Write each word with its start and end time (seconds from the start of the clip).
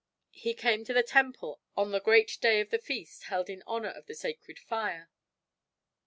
He 0.33 0.55
came 0.55 0.83
to 0.85 0.95
the 0.95 1.03
temple 1.03 1.61
on 1.77 1.91
the 1.91 1.99
great 1.99 2.39
day 2.41 2.59
of 2.59 2.71
the 2.71 2.79
feast 2.79 3.25
held 3.25 3.51
in 3.51 3.61
honor 3.67 3.89
of 3.91 4.07
the 4.07 4.15
sacred 4.15 4.57
fire. 4.57 5.11